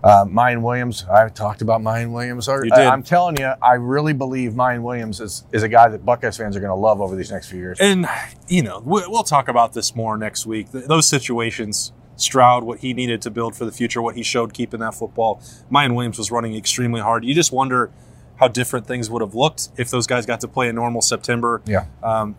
Uh, 0.04 0.26
Miyan 0.26 0.60
Williams, 0.60 1.06
I 1.10 1.26
talked 1.30 1.62
about 1.62 1.80
Miyan 1.80 2.12
Williams. 2.12 2.46
You 2.46 2.64
did. 2.64 2.72
I, 2.74 2.92
am 2.92 3.02
telling 3.02 3.38
you, 3.38 3.50
I 3.62 3.72
really 3.76 4.12
believe 4.12 4.52
Miyan 4.52 4.82
Williams 4.82 5.18
is, 5.18 5.46
is 5.50 5.62
a 5.62 5.68
guy 5.68 5.88
that 5.88 6.04
Buckeyes 6.04 6.36
fans 6.36 6.54
are 6.54 6.60
going 6.60 6.68
to 6.68 6.74
love 6.74 7.00
over 7.00 7.16
these 7.16 7.32
next 7.32 7.48
few 7.48 7.58
years. 7.58 7.78
And 7.80 8.06
you 8.46 8.62
know, 8.62 8.80
we- 8.84 9.06
we'll 9.06 9.22
talk 9.22 9.48
about 9.48 9.72
this 9.72 9.96
more 9.96 10.18
next 10.18 10.44
week. 10.44 10.70
Th- 10.72 10.84
Those 10.84 11.08
situations, 11.08 11.90
Stroud, 12.16 12.64
what 12.64 12.80
he 12.80 12.94
needed 12.94 13.22
to 13.22 13.30
build 13.30 13.56
for 13.56 13.64
the 13.64 13.72
future, 13.72 14.00
what 14.00 14.16
he 14.16 14.22
showed 14.22 14.54
keeping 14.54 14.80
that 14.80 14.94
football. 14.94 15.42
Miyan 15.70 15.94
Williams 15.94 16.18
was 16.18 16.30
running 16.30 16.54
extremely 16.54 17.00
hard. 17.00 17.24
You 17.24 17.34
just 17.34 17.52
wonder 17.52 17.90
how 18.36 18.48
different 18.48 18.86
things 18.86 19.08
would 19.10 19.22
have 19.22 19.34
looked 19.34 19.68
if 19.76 19.90
those 19.90 20.06
guys 20.06 20.26
got 20.26 20.40
to 20.40 20.48
play 20.48 20.68
a 20.68 20.72
normal 20.72 21.00
September. 21.00 21.62
Yeah. 21.66 21.86
Um, 22.02 22.36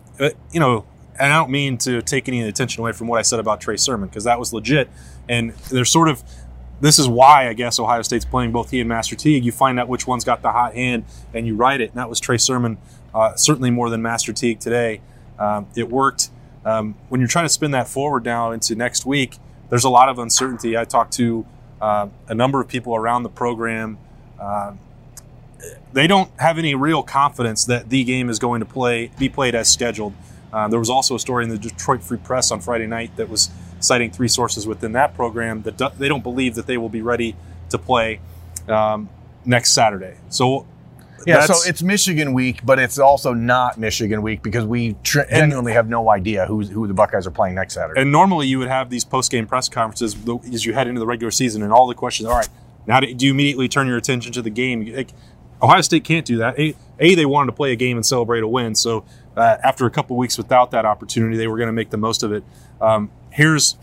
you 0.52 0.60
know, 0.60 0.84
and 1.18 1.32
I 1.32 1.36
don't 1.36 1.50
mean 1.50 1.78
to 1.78 2.02
take 2.02 2.28
any 2.28 2.42
attention 2.42 2.82
away 2.82 2.92
from 2.92 3.06
what 3.06 3.18
I 3.18 3.22
said 3.22 3.40
about 3.40 3.60
Trey 3.60 3.76
Sermon 3.76 4.08
because 4.08 4.24
that 4.24 4.38
was 4.38 4.52
legit. 4.52 4.90
And 5.28 5.52
there's 5.70 5.90
sort 5.90 6.08
of 6.08 6.22
this 6.80 6.98
is 6.98 7.08
why 7.08 7.48
I 7.48 7.54
guess 7.54 7.78
Ohio 7.78 8.02
State's 8.02 8.24
playing 8.26 8.52
both 8.52 8.70
he 8.70 8.80
and 8.80 8.88
Master 8.88 9.16
Teague. 9.16 9.44
You 9.44 9.52
find 9.52 9.80
out 9.80 9.88
which 9.88 10.06
one's 10.06 10.24
got 10.24 10.42
the 10.42 10.52
hot 10.52 10.74
hand 10.74 11.04
and 11.32 11.46
you 11.46 11.56
ride 11.56 11.80
it. 11.80 11.90
And 11.90 11.98
that 11.98 12.08
was 12.08 12.20
Trey 12.20 12.36
Sermon, 12.36 12.78
uh, 13.14 13.34
certainly 13.34 13.70
more 13.70 13.88
than 13.88 14.02
Master 14.02 14.32
Teague 14.32 14.60
today. 14.60 15.00
Um, 15.38 15.68
it 15.74 15.88
worked. 15.88 16.30
Um, 16.64 16.96
when 17.08 17.20
you're 17.20 17.28
trying 17.28 17.44
to 17.44 17.50
spin 17.50 17.70
that 17.70 17.88
forward 17.88 18.24
now 18.24 18.50
into 18.50 18.74
next 18.74 19.06
week, 19.06 19.38
there's 19.68 19.84
a 19.84 19.90
lot 19.90 20.08
of 20.08 20.18
uncertainty. 20.18 20.76
I 20.76 20.84
talked 20.84 21.12
to 21.14 21.46
uh, 21.80 22.08
a 22.28 22.34
number 22.34 22.60
of 22.60 22.68
people 22.68 22.94
around 22.94 23.22
the 23.22 23.30
program. 23.30 23.98
Um 24.40 24.78
they 25.92 26.06
don't 26.06 26.30
have 26.38 26.58
any 26.58 26.74
real 26.74 27.02
confidence 27.02 27.64
that 27.64 27.88
the 27.88 28.04
game 28.04 28.28
is 28.28 28.38
going 28.38 28.60
to 28.60 28.66
play 28.66 29.10
be 29.18 29.28
played 29.28 29.54
as 29.54 29.72
scheduled. 29.72 30.12
Uh, 30.52 30.68
there 30.68 30.78
was 30.78 30.90
also 30.90 31.14
a 31.14 31.18
story 31.18 31.44
in 31.44 31.50
the 31.50 31.58
Detroit 31.58 32.02
Free 32.02 32.18
Press 32.18 32.50
on 32.50 32.60
Friday 32.60 32.86
night 32.86 33.16
that 33.16 33.28
was 33.28 33.50
citing 33.80 34.10
three 34.10 34.28
sources 34.28 34.66
within 34.66 34.92
that 34.92 35.14
program 35.14 35.62
that 35.62 35.76
do, 35.76 35.88
they 35.98 36.08
don't 36.08 36.22
believe 36.22 36.54
that 36.54 36.66
they 36.66 36.78
will 36.78 36.88
be 36.88 37.02
ready 37.02 37.36
to 37.70 37.78
play 37.78 38.20
um, 38.68 39.08
next 39.44 39.72
Saturday. 39.72 40.16
So 40.28 40.66
yeah, 41.26 41.34
that's- 41.40 41.62
so 41.64 41.68
it's 41.68 41.82
Michigan 41.82 42.32
week, 42.32 42.60
but 42.64 42.78
it's 42.78 42.98
also 42.98 43.32
not 43.32 43.78
Michigan 43.78 44.22
week 44.22 44.42
because 44.42 44.64
we 44.64 44.96
tr- 45.02 45.20
genuinely 45.30 45.72
have 45.72 45.88
no 45.88 46.10
idea 46.10 46.46
who, 46.46 46.62
who 46.62 46.86
the 46.86 46.94
Buckeyes 46.94 47.26
are 47.26 47.30
playing 47.30 47.54
next 47.54 47.74
Saturday. 47.74 48.00
And 48.02 48.10
normally 48.12 48.46
you 48.46 48.58
would 48.58 48.68
have 48.68 48.90
these 48.90 49.04
post 49.04 49.30
game 49.30 49.46
press 49.46 49.68
conferences 49.68 50.16
as 50.52 50.64
you 50.66 50.74
head 50.74 50.88
into 50.88 50.98
the 50.98 51.06
regular 51.06 51.30
season, 51.30 51.62
and 51.62 51.72
all 51.72 51.86
the 51.86 51.94
questions. 51.94 52.28
All 52.28 52.36
right, 52.36 52.48
now 52.86 53.00
do 53.00 53.24
you 53.26 53.30
immediately 53.32 53.68
turn 53.68 53.86
your 53.86 53.96
attention 53.96 54.32
to 54.32 54.42
the 54.42 54.50
game? 54.50 54.92
Like, 54.94 55.10
Ohio 55.62 55.80
State 55.80 56.04
can't 56.04 56.26
do 56.26 56.36
that. 56.38 56.58
A, 56.58 56.74
a, 57.00 57.14
they 57.14 57.24
wanted 57.24 57.46
to 57.46 57.52
play 57.56 57.72
a 57.72 57.76
game 57.76 57.96
and 57.96 58.04
celebrate 58.04 58.42
a 58.42 58.48
win. 58.48 58.74
So 58.74 59.04
uh, 59.36 59.56
after 59.64 59.86
a 59.86 59.90
couple 59.90 60.16
weeks 60.16 60.36
without 60.36 60.70
that 60.72 60.84
opportunity, 60.84 61.36
they 61.38 61.46
were 61.46 61.56
going 61.56 61.68
to 61.68 61.72
make 61.72 61.88
the 61.88 61.96
most 61.96 62.22
of 62.22 62.30
it. 62.32 62.44
Um, 62.80 63.10
here's 63.30 63.76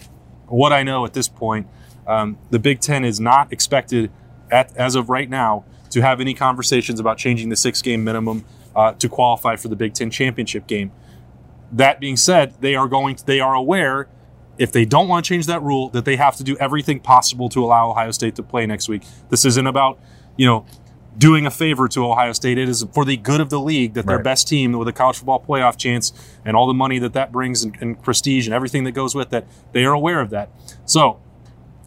what 0.47 0.71
I 0.71 0.83
know 0.83 1.03
at 1.05 1.13
this 1.13 1.27
point: 1.27 1.65
um, 2.05 2.37
the 2.51 2.59
Big 2.59 2.79
Ten 2.79 3.03
is 3.03 3.19
not 3.19 3.51
expected, 3.51 4.11
at, 4.51 4.75
as 4.77 4.93
of 4.93 5.09
right 5.09 5.27
now, 5.27 5.65
to 5.93 6.01
have 6.01 6.19
any 6.19 6.33
conversations 6.33 6.99
about 6.99 7.17
changing 7.17 7.49
the 7.49 7.55
six 7.55 7.81
game 7.81 8.03
minimum 8.03 8.45
uh, 8.75 8.91
to 8.93 9.07
qualify 9.09 9.55
for 9.55 9.67
the 9.69 9.75
Big 9.75 9.93
Ten 9.93 10.09
championship 10.11 10.67
game. 10.67 10.91
That 11.71 11.99
being 11.99 12.17
said, 12.17 12.53
they 12.61 12.75
are 12.75 12.87
going. 12.87 13.17
they 13.25 13.39
are 13.39 13.55
aware 13.55 14.07
if 14.59 14.71
they 14.71 14.85
don't 14.85 15.07
want 15.07 15.25
to 15.25 15.29
change 15.29 15.47
that 15.47 15.61
rule 15.63 15.89
that 15.89 16.05
they 16.05 16.15
have 16.15 16.35
to 16.35 16.43
do 16.43 16.55
everything 16.57 16.99
possible 16.99 17.49
to 17.49 17.63
allow 17.63 17.89
Ohio 17.89 18.11
State 18.11 18.35
to 18.35 18.43
play 18.43 18.65
next 18.67 18.87
week. 18.87 19.03
This 19.29 19.45
isn't 19.45 19.65
about 19.65 19.99
you 20.37 20.45
know 20.45 20.65
doing 21.17 21.45
a 21.45 21.51
favor 21.51 21.87
to 21.87 22.05
Ohio 22.05 22.31
State. 22.33 22.57
It 22.57 22.67
is 22.69 22.85
for 22.93 23.05
the 23.05 23.17
good 23.17 23.39
of 23.39 23.49
the 23.49 23.59
league 23.59 23.93
that 23.93 24.05
their 24.07 24.17
Right. 24.17 24.23
best 24.23 24.47
team 24.47 24.71
with 24.73 24.87
a 24.87 24.91
college 24.91 25.17
football 25.17 25.43
playoff 25.47 25.77
chance 25.77 26.11
and 26.43 26.55
all 26.55 26.65
the 26.67 26.73
money 26.73 26.97
that 26.99 27.13
that 27.13 27.31
brings 27.31 27.63
and, 27.63 27.75
and 27.81 28.01
prestige 28.01 28.47
and 28.47 28.53
everything 28.53 28.83
that 28.85 28.93
goes 28.93 29.13
with 29.13 29.29
that. 29.29 29.45
They 29.73 29.85
are 29.85 29.93
aware 29.93 30.21
of 30.21 30.31
that. 30.31 30.49
So, 30.85 31.19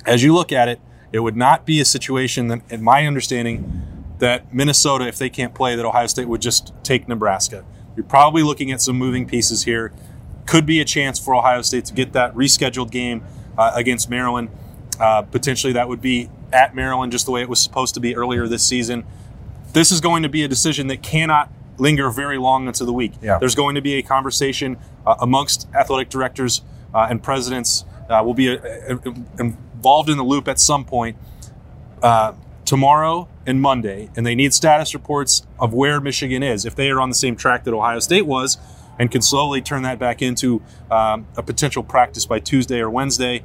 as 0.05 0.23
you 0.23 0.33
look 0.33 0.53
at 0.53 0.69
it, 0.69 0.81
it 1.13 1.21
would 1.21 1.37
not 1.37 1.67
be 1.67 1.81
a 1.81 1.85
situation 1.85 2.49
that, 2.49 2.61
in 2.71 2.83
my 2.83 3.05
understanding, 3.07 3.83
that 4.19 4.53
Minnesota, 4.55 5.07
if 5.07 5.19
they 5.19 5.29
can't 5.29 5.55
play, 5.55 5.77
that 5.77 5.85
Ohio 5.85 6.07
State 6.07 6.29
would 6.29 6.43
just 6.43 6.73
take 6.83 7.09
Nebraska. 7.09 7.65
You're 7.95 8.05
probably 8.05 8.43
looking 8.43 8.73
at 8.73 8.81
some 8.81 8.97
moving 8.97 9.27
pieces 9.27 9.65
here. 9.65 9.93
Could 10.47 10.67
be 10.67 10.81
a 10.81 10.85
chance 10.85 11.19
for 11.19 11.35
Ohio 11.35 11.63
State 11.63 11.85
to 11.87 11.95
get 11.95 12.13
that 12.13 12.35
rescheduled 12.35 12.91
game 12.91 13.25
uh, 13.59 13.73
against 13.75 14.09
Maryland. 14.09 14.51
Uh, 15.01 15.23
potentially, 15.23 15.73
that 15.73 15.89
would 15.89 16.01
be 16.01 16.31
at 16.53 16.75
Maryland, 16.75 17.13
just 17.13 17.27
the 17.27 17.33
way 17.33 17.43
it 17.43 17.49
was 17.49 17.61
supposed 17.61 17.95
to 17.95 18.01
be 18.01 18.15
earlier 18.15 18.47
this 18.47 18.67
season. 18.67 19.05
This 19.73 19.91
is 19.91 20.01
going 20.01 20.23
to 20.23 20.29
be 20.29 20.43
a 20.43 20.49
decision 20.49 20.87
that 20.87 21.03
cannot 21.03 21.51
linger 21.79 22.11
very 22.11 22.39
long 22.39 22.67
into 22.67 22.85
the 22.85 22.93
week. 22.93 23.13
Yeah. 23.21 23.39
There's 23.39 23.55
going 23.55 23.75
to 23.75 23.83
be 23.83 23.95
a 23.95 24.03
conversation 24.03 24.79
uh, 25.05 25.17
amongst 25.21 25.69
athletic 25.75 26.09
directors 26.09 26.63
uh, 26.95 27.09
and 27.11 27.23
presidents. 27.23 27.85
Uh, 28.09 28.23
will 28.25 28.35
be 28.35 28.57
uh, 28.57 28.61
uh, 28.89 28.99
involved 29.41 30.09
in 30.09 30.17
the 30.17 30.23
loop 30.23 30.47
at 30.47 30.61
some 30.61 30.85
point 30.85 31.17
uh, 32.03 32.33
tomorrow 32.65 33.29
and 33.47 33.61
Monday, 33.61 34.11
and 34.17 34.27
they 34.27 34.35
need 34.35 34.53
status 34.53 34.93
reports 34.95 35.47
of 35.59 35.73
where 35.73 36.01
Michigan 36.01 36.43
is. 36.43 36.65
If 36.65 36.75
they 36.75 36.91
are 36.91 37.01
on 37.01 37.09
the 37.09 37.15
same 37.15 37.37
track 37.37 37.65
that 37.65 37.75
Ohio 37.75 38.01
State 38.01 38.27
was, 38.27 38.59
and 38.99 39.11
can 39.11 39.23
slowly 39.23 39.61
turn 39.61 39.83
that 39.83 39.99
back 39.99 40.23
into 40.23 40.63
um, 40.91 41.27
a 41.37 41.43
potential 41.43 41.83
practice 41.83 42.27
by 42.27 42.39
Tuesday 42.39 42.81
or 42.81 42.91
Wednesday, 42.91 43.45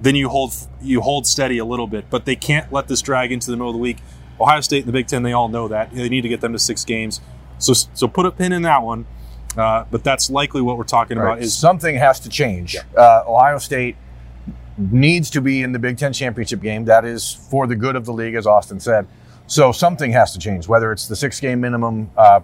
then 0.00 0.14
you 0.14 0.28
hold 0.28 0.54
you 0.82 1.00
hold 1.00 1.26
steady 1.26 1.58
a 1.58 1.64
little 1.64 1.86
bit. 1.86 2.10
But 2.10 2.24
they 2.24 2.36
can't 2.36 2.70
let 2.72 2.88
this 2.88 3.00
drag 3.02 3.32
into 3.32 3.50
the 3.50 3.56
middle 3.56 3.70
of 3.70 3.74
the 3.74 3.80
week. 3.80 3.98
Ohio 4.38 4.60
State 4.60 4.80
and 4.80 4.88
the 4.88 4.92
Big 4.92 5.06
Ten, 5.06 5.22
they 5.22 5.32
all 5.32 5.48
know 5.48 5.68
that 5.68 5.94
they 5.94 6.08
need 6.08 6.20
to 6.22 6.28
get 6.28 6.40
them 6.40 6.52
to 6.52 6.58
six 6.58 6.84
games. 6.84 7.20
So 7.58 7.72
so 7.72 8.06
put 8.06 8.26
a 8.26 8.30
pin 8.30 8.52
in 8.52 8.62
that 8.62 8.82
one. 8.82 9.06
Uh, 9.56 9.86
but 9.90 10.04
that's 10.04 10.28
likely 10.28 10.60
what 10.60 10.76
we're 10.76 10.84
talking 10.84 11.16
about. 11.16 11.38
Is 11.40 11.56
something 11.56 11.96
has 11.96 12.20
to 12.20 12.28
change. 12.28 12.76
Uh, 12.94 13.24
Ohio 13.26 13.56
State 13.56 13.96
needs 14.78 15.30
to 15.30 15.40
be 15.40 15.62
in 15.62 15.72
the 15.72 15.78
Big 15.78 15.98
Ten 15.98 16.12
championship 16.12 16.60
game. 16.60 16.84
That 16.84 17.04
is 17.04 17.32
for 17.32 17.66
the 17.66 17.76
good 17.76 17.96
of 17.96 18.04
the 18.04 18.12
league, 18.12 18.34
as 18.34 18.46
Austin 18.46 18.80
said. 18.80 19.06
So 19.46 19.72
something 19.72 20.12
has 20.12 20.32
to 20.32 20.38
change, 20.38 20.68
whether 20.68 20.92
it's 20.92 21.06
the 21.06 21.16
six 21.16 21.40
game 21.40 21.60
minimum 21.60 22.10
uh, 22.16 22.40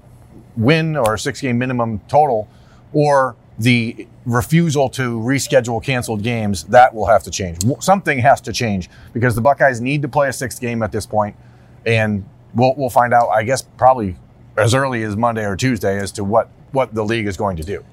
win 0.57 0.97
or 0.97 1.17
six 1.17 1.41
game 1.41 1.59
minimum 1.59 2.01
total, 2.09 2.49
or 2.93 3.37
the 3.59 4.07
refusal 4.25 4.89
to 4.91 5.19
reschedule 5.19 5.83
canceled 5.83 6.23
games. 6.23 6.65
That 6.65 6.95
will 6.95 7.07
have 7.07 7.23
to 7.25 7.31
change. 7.31 7.59
Something 7.81 8.19
has 8.21 8.41
to 8.43 8.53
change 8.53 8.89
because 9.13 9.35
the 9.35 9.41
Buckeyes 9.41 9.81
need 9.81 10.03
to 10.03 10.09
play 10.09 10.29
a 10.29 10.33
sixth 10.33 10.61
game 10.61 10.83
at 10.83 10.93
this 10.93 11.07
point, 11.07 11.37
and 11.85 12.25
we'll 12.55 12.75
we'll 12.77 12.91
find 12.91 13.13
out. 13.13 13.29
I 13.29 13.43
guess 13.43 13.63
probably 13.63 14.17
as 14.57 14.75
early 14.75 15.03
as 15.03 15.17
Monday 15.17 15.45
or 15.45 15.57
Tuesday 15.57 15.99
as 15.99 16.13
to 16.13 16.25
what 16.25 16.51
what 16.73 16.95
the 16.95 17.05
league 17.05 17.27
is 17.27 17.37
going 17.37 17.57
to 17.57 17.63
do. 17.65 17.85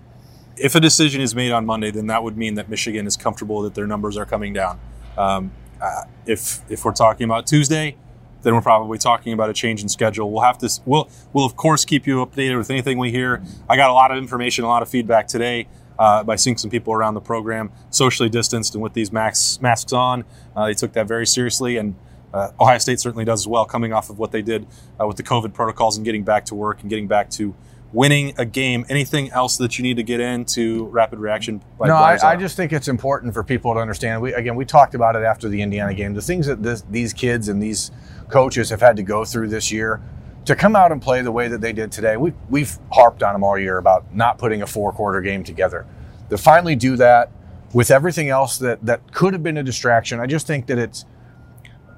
If 0.60 0.76
a 0.76 0.80
decision 0.80 1.22
is 1.22 1.34
made 1.34 1.52
on 1.52 1.66
Monday, 1.66 1.92
then 1.92 2.08
that 2.08 2.24
would 2.24 2.38
mean 2.38 2.56
that 2.56 2.70
Michigan 2.70 3.08
is 3.08 3.18
comfortable 3.18 3.62
that 3.64 3.76
their 3.76 3.88
numbers 3.88 4.18
are 4.18 4.26
coming 4.26 4.54
down. 4.54 4.80
Um, 5.18 5.52
uh, 5.82 6.04
if 6.26 6.62
if 6.70 6.84
we're 6.84 6.92
talking 6.92 7.26
about 7.26 7.48
Tuesday, 7.48 7.96
then 8.42 8.54
we're 8.54 8.62
probably 8.62 8.98
talking 8.98 9.34
about 9.34 9.50
a 9.50 9.54
change 9.54 9.82
in 9.82 9.90
schedule. 9.90 10.32
We'll 10.32 10.44
have 10.44 10.58
to 10.60 10.70
we'll 10.86 11.10
we'll 11.34 11.46
of 11.46 11.56
course 11.56 11.86
keep 11.86 12.06
you 12.06 12.26
updated 12.26 12.58
with 12.58 12.70
anything 12.70 12.98
we 12.98 13.12
hear. 13.12 13.42
I 13.70 13.76
got 13.76 13.90
a 13.90 13.94
lot 13.94 14.12
of 14.12 14.18
information, 14.18 14.64
a 14.64 14.68
lot 14.68 14.82
of 14.82 14.90
feedback 14.90 15.28
today 15.28 15.68
uh, 15.98 16.24
by 16.24 16.36
seeing 16.36 16.58
some 16.58 16.70
people 16.70 16.94
around 16.94 17.14
the 17.14 17.22
program, 17.22 17.72
socially 17.90 18.30
distanced 18.30 18.74
and 18.76 18.82
with 18.84 18.94
these 18.94 19.12
masks 19.12 19.62
masks 19.62 19.94
on. 19.94 20.26
Uh, 20.56 20.68
they 20.68 20.74
took 20.74 20.94
that 20.94 21.08
very 21.08 21.26
seriously, 21.26 21.78
and 21.78 21.96
uh, 22.34 22.52
Ohio 22.60 22.78
State 22.78 23.00
certainly 23.00 23.26
does 23.26 23.42
as 23.42 23.48
well, 23.48 23.66
coming 23.66 23.94
off 23.94 24.10
of 24.10 24.20
what 24.20 24.32
they 24.32 24.42
did 24.42 24.68
uh, 25.00 25.08
with 25.08 25.18
the 25.18 25.24
COVID 25.24 25.54
protocols 25.54 25.98
and 25.98 26.06
getting 26.06 26.24
back 26.24 26.46
to 26.46 26.56
work 26.56 26.82
and 26.82 26.90
getting 26.90 27.08
back 27.08 27.30
to 27.32 27.56
winning 27.92 28.34
a 28.38 28.46
game. 28.46 28.86
Anything 28.90 29.32
else 29.32 29.58
that 29.58 29.78
you 29.78 29.84
need 29.84 29.98
to 29.98 30.04
get 30.04 30.20
into 30.20 30.86
rapid 30.86 31.20
reaction? 31.20 31.62
By 31.78 31.88
no, 31.88 31.96
I, 31.96 32.18
I 32.24 32.36
just 32.36 32.56
think 32.56 32.74
it's 32.74 32.88
important 32.88 33.34
for 33.34 33.44
people 33.44 33.74
to 33.74 33.80
understand. 33.80 34.22
We 34.22 34.34
again, 34.34 34.56
we 34.56 34.66
talked 34.66 34.96
about 34.96 35.16
it 35.16 35.24
after 35.24 35.50
the 35.50 35.62
Indiana 35.62 35.94
game. 35.94 36.14
The 36.14 36.22
things 36.22 36.48
that 36.48 36.62
this, 36.62 36.84
these 36.90 37.14
kids 37.14 37.48
and 37.48 37.62
these 37.62 37.92
coaches 38.30 38.70
have 38.70 38.82
had 38.82 38.96
to 38.98 39.04
go 39.04 39.26
through 39.26 39.48
this 39.50 39.72
year 39.72 40.02
to 40.46 40.56
come 40.56 40.76
out 40.76 40.92
and 40.92 41.02
play 41.02 41.22
the 41.22 41.32
way 41.32 41.48
that 41.48 41.62
they 41.62 41.74
did 41.74 41.92
today. 41.92 42.18
We, 42.18 42.34
we've 42.50 42.78
harped 42.92 43.22
on 43.24 43.34
them 43.34 43.44
all 43.44 43.58
year 43.58 43.78
about 43.78 44.16
not 44.16 44.38
putting 44.38 44.62
a 44.62 44.68
four 44.68 44.92
quarter 44.92 45.22
game 45.22 45.44
together. 45.44 45.86
To 46.30 46.38
finally 46.38 46.76
do 46.76 46.96
that 46.98 47.32
with 47.74 47.92
everything 47.92 48.30
else 48.30 48.58
that 48.60 48.84
that 48.86 49.12
could 49.14 49.34
have 49.34 49.44
been 49.44 49.58
a 49.58 49.64
distraction, 49.64 50.20
I 50.20 50.26
just 50.26 50.48
think 50.48 50.68
that 50.68 50.78
it's 50.78 51.06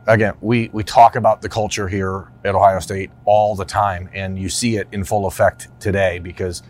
again, 0.08 0.34
we, 0.42 0.70
we 0.74 0.84
talk 0.84 1.16
about 1.16 1.42
the 1.42 1.50
culture 1.50 1.88
here 1.88 2.32
at 2.44 2.56
Ohio 2.56 2.80
State 2.80 3.12
all 3.26 3.56
the 3.56 3.66
time, 3.66 4.10
and 4.14 4.38
you 4.38 4.50
see 4.50 4.78
it 4.78 4.88
in 4.92 5.04
full 5.04 5.26
effect 5.26 5.68
today 5.80 6.20
because, 6.20 6.64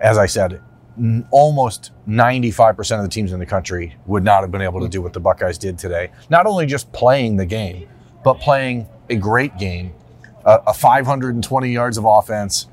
as 0.00 0.18
I 0.18 0.26
said, 0.26 0.60
n- 0.98 1.26
almost 1.30 1.92
95% 2.08 2.96
of 2.98 3.02
the 3.02 3.08
teams 3.08 3.32
in 3.32 3.38
the 3.38 3.46
country 3.46 3.96
would 4.06 4.24
not 4.24 4.42
have 4.42 4.50
been 4.50 4.62
able 4.62 4.80
to 4.80 4.88
do 4.88 5.02
what 5.02 5.12
the 5.12 5.20
Buckeyes 5.20 5.58
did 5.58 5.78
today. 5.78 6.10
Not 6.30 6.46
only 6.46 6.66
just 6.66 6.92
playing 6.92 7.36
the 7.36 7.46
game, 7.46 7.88
but 8.24 8.40
playing 8.40 8.88
a 9.10 9.16
great 9.16 9.56
game, 9.58 9.92
a, 10.44 10.60
a 10.68 10.74
520 10.74 11.70
yards 11.70 11.98
of 11.98 12.04
offense, 12.04 12.68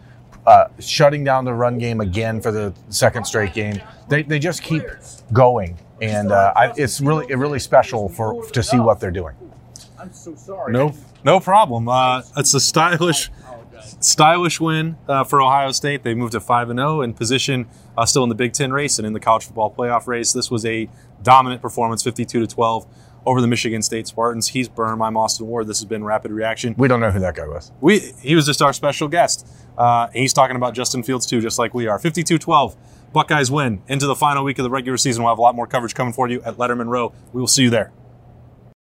uh, 0.45 0.65
shutting 0.79 1.23
down 1.23 1.45
the 1.45 1.53
run 1.53 1.77
game 1.77 2.01
again 2.01 2.41
for 2.41 2.51
the 2.51 2.73
second 2.89 3.25
straight 3.25 3.53
game. 3.53 3.79
They, 4.07 4.23
they 4.23 4.39
just 4.39 4.63
keep 4.63 4.83
going, 5.33 5.77
and 6.01 6.31
uh, 6.31 6.53
I, 6.55 6.73
it's 6.75 7.01
really 7.01 7.35
really 7.35 7.59
special 7.59 8.09
for 8.09 8.43
to 8.51 8.63
see 8.63 8.79
what 8.79 8.99
they're 8.99 9.11
doing. 9.11 9.35
No, 10.73 10.93
no 11.23 11.39
problem. 11.39 11.87
Uh, 11.89 12.21
it's 12.37 12.53
a 12.53 12.59
stylish, 12.59 13.29
stylish 13.99 14.59
win 14.59 14.97
uh, 15.07 15.23
for 15.23 15.41
Ohio 15.41 15.71
State. 15.71 16.03
They 16.03 16.13
moved 16.13 16.33
to 16.33 16.39
five 16.39 16.69
and 16.69 16.79
zero 16.79 17.01
in 17.01 17.13
position, 17.13 17.67
uh, 17.97 18.05
still 18.05 18.23
in 18.23 18.29
the 18.29 18.35
Big 18.35 18.53
Ten 18.53 18.71
race 18.71 18.97
and 18.99 19.05
in 19.05 19.13
the 19.13 19.19
college 19.19 19.45
football 19.45 19.73
playoff 19.73 20.07
race. 20.07 20.33
This 20.33 20.49
was 20.49 20.65
a 20.65 20.89
dominant 21.21 21.61
performance, 21.61 22.03
fifty-two 22.03 22.39
to 22.39 22.47
twelve, 22.47 22.87
over 23.25 23.41
the 23.41 23.47
Michigan 23.47 23.81
State 23.81 24.07
Spartans. 24.07 24.49
He's 24.49 24.69
Birm. 24.69 25.05
I'm 25.05 25.17
Austin 25.17 25.47
Ward. 25.47 25.67
This 25.67 25.79
has 25.79 25.85
been 25.85 26.03
Rapid 26.03 26.31
Reaction. 26.31 26.75
We 26.77 26.87
don't 26.87 26.99
know 26.99 27.11
who 27.11 27.19
that 27.19 27.35
guy 27.35 27.47
was. 27.47 27.71
We 27.81 27.99
he 28.21 28.35
was 28.35 28.45
just 28.45 28.61
our 28.61 28.73
special 28.73 29.07
guest. 29.07 29.47
Uh, 29.77 30.07
he's 30.13 30.33
talking 30.33 30.55
about 30.55 30.73
Justin 30.73 31.03
Fields 31.03 31.25
too, 31.25 31.39
just 31.41 31.57
like 31.57 31.73
we 31.73 31.87
are. 31.87 31.97
52-12. 31.97 32.75
Buckeyes 33.13 33.49
win 33.49 33.81
into 33.87 34.05
the 34.07 34.15
final 34.15 34.43
week 34.43 34.59
of 34.59 34.63
the 34.63 34.69
regular 34.69 34.97
season. 34.97 35.23
We'll 35.23 35.31
have 35.31 35.39
a 35.39 35.41
lot 35.41 35.55
more 35.55 35.65
coverage 35.65 35.95
coming 35.95 36.13
for 36.13 36.27
you 36.27 36.41
at 36.43 36.57
Letterman 36.57 36.87
Row. 36.87 37.13
We 37.33 37.39
will 37.39 37.47
see 37.47 37.63
you 37.63 37.69
there. 37.69 37.91